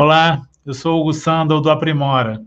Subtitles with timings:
[0.00, 2.42] Olá, eu sou Hugo Sandal do Aprimora.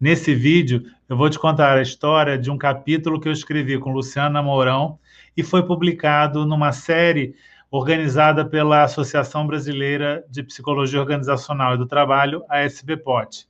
[0.00, 3.92] Nesse vídeo, eu vou te contar a história de um capítulo que eu escrevi com
[3.92, 5.00] Luciana Mourão
[5.36, 7.34] e foi publicado numa série
[7.72, 13.48] organizada pela Associação Brasileira de Psicologia Organizacional e do Trabalho, a SBPOT.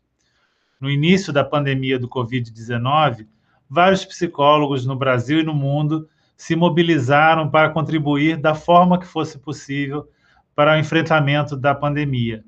[0.81, 3.27] No início da pandemia do Covid-19,
[3.69, 6.09] vários psicólogos no Brasil e no mundo
[6.39, 10.09] se mobilizaram para contribuir da forma que fosse possível
[10.57, 12.43] para o enfrentamento da pandemia.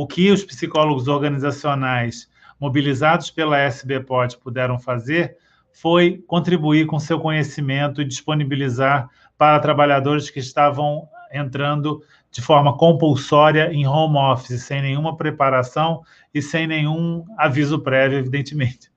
[0.00, 2.26] O que os psicólogos organizacionais
[2.58, 5.36] mobilizados pela SBPOT puderam fazer
[5.74, 13.74] foi contribuir com seu conhecimento e disponibilizar para trabalhadores que estavam entrando de forma compulsória
[13.74, 18.90] em home office, sem nenhuma preparação e sem nenhum aviso prévio, evidentemente.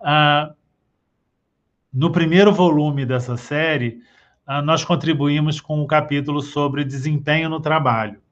[0.00, 0.54] Ah,
[1.92, 3.98] no primeiro volume dessa série,
[4.46, 8.24] ah, nós contribuímos com um capítulo sobre desempenho no trabalho.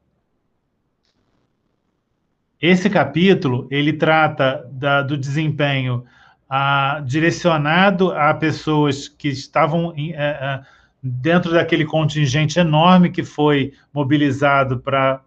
[2.66, 6.02] Esse capítulo ele trata da, do desempenho
[7.04, 10.60] direcionado a pessoas que estavam em, eh, eh,
[11.02, 15.20] dentro daquele contingente enorme que foi mobilizado para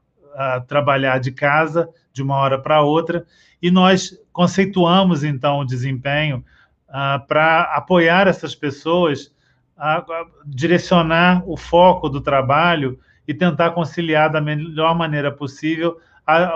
[0.68, 3.24] trabalhar de casa de uma hora para outra,
[3.62, 6.44] e nós conceituamos então o desempenho
[7.28, 9.32] para apoiar essas pessoas
[9.78, 16.00] a, a direcionar o foco do trabalho e tentar conciliar da melhor maneira possível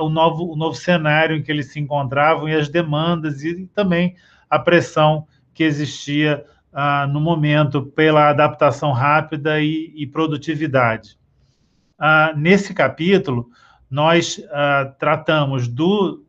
[0.01, 4.15] o, novo, o novo cenário em que eles se encontravam e as demandas e também
[4.49, 11.17] a pressão que existia ah, no momento pela adaptação rápida e, e produtividade.
[11.97, 13.49] Ah, nesse capítulo,
[13.89, 16.25] nós ah, tratamos do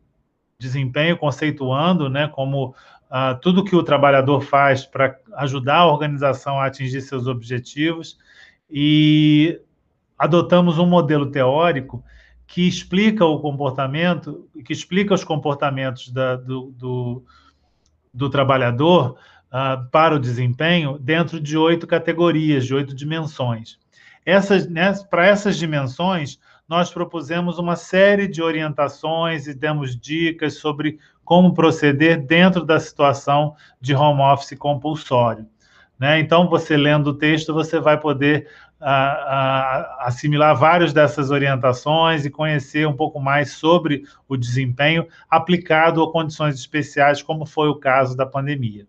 [0.58, 2.74] desempenho, conceituando né, como
[3.42, 8.16] tudo que o trabalhador faz para ajudar a organização a atingir seus objetivos
[8.70, 9.60] e
[10.22, 12.04] adotamos um modelo teórico
[12.46, 17.24] que explica o comportamento, que explica os comportamentos da, do, do,
[18.14, 19.16] do, trabalhador
[19.48, 23.80] uh, para o desempenho dentro de oito categorias, de oito dimensões.
[24.24, 26.38] Essas, né, para essas dimensões,
[26.68, 33.56] nós propusemos uma série de orientações e demos dicas sobre como proceder dentro da situação
[33.80, 35.48] de home office compulsório.
[36.02, 36.18] Né?
[36.18, 38.48] Então, você lendo o texto, você vai poder
[38.80, 46.10] a, assimilar várias dessas orientações e conhecer um pouco mais sobre o desempenho aplicado a
[46.10, 48.84] condições especiais, como foi o caso da pandemia.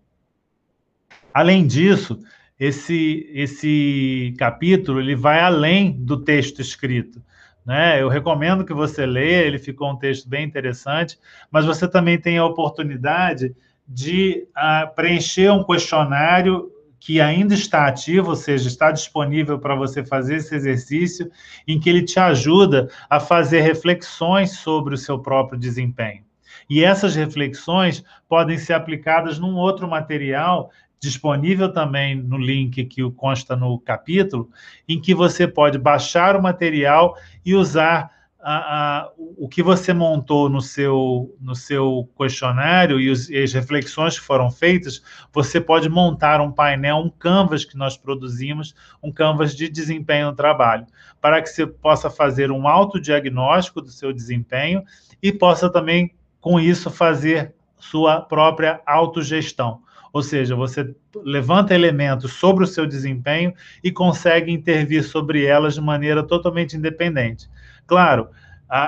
[1.31, 2.19] Além disso,
[2.59, 7.21] esse, esse capítulo ele vai além do texto escrito.
[7.63, 8.01] Né?
[8.01, 11.19] Eu recomendo que você leia, ele ficou um texto bem interessante,
[11.51, 13.55] mas você também tem a oportunidade
[13.87, 16.73] de uh, preencher um questionário
[17.05, 21.29] que ainda está ativo, ou seja, está disponível para você fazer esse exercício,
[21.67, 26.23] em que ele te ajuda a fazer reflexões sobre o seu próprio desempenho.
[26.69, 33.53] E essas reflexões podem ser aplicadas num outro material disponível também no link que consta
[33.53, 34.49] no capítulo,
[34.87, 38.09] em que você pode baixar o material e usar
[38.43, 43.53] a, a, o que você montou no seu, no seu questionário e, os, e, as
[43.53, 49.13] reflexões que foram feitas, você pode montar um painel, um canvas que nós produzimos, um
[49.13, 50.85] canvas de desempenho no trabalho,
[51.21, 54.83] para que você possa fazer um autodiagnóstico do seu desempenho
[55.21, 59.81] e possa também, com isso, fazer sua própria autogestão.
[60.13, 63.51] Ou seja, você levanta elementos sobre o seu desempenho
[63.83, 67.49] e consegue intervir sobre elas de maneira totalmente independente.
[67.87, 68.29] Claro,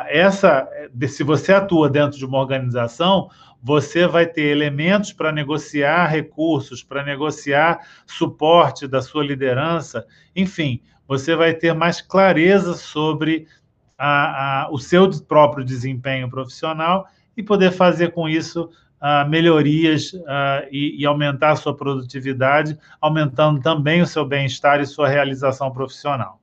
[0.08, 0.70] essa,
[1.08, 3.30] se você atua dentro de uma organização,
[3.62, 10.06] você vai ter elementos para negociar recursos, para negociar suporte da sua liderança,
[10.36, 13.48] enfim, você vai ter mais clareza sobre
[13.98, 18.70] a, a, o seu próprio desempenho profissional e poder fazer com isso
[19.30, 25.08] melhorias uh, e, e, aumentar a sua produtividade, aumentando também o seu bem-estar e sua
[25.08, 26.40] realização profissional.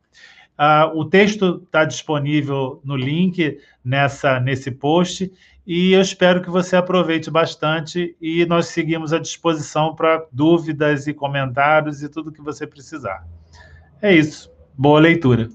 [0.58, 5.32] Uh, o texto está disponível no link nessa, nesse post
[5.66, 11.14] e eu espero que você aproveite bastante e nós seguimos à disposição para dúvidas e
[11.14, 13.26] comentários e tudo que você precisar.
[14.00, 14.50] É isso.
[14.76, 15.48] Boa leitura.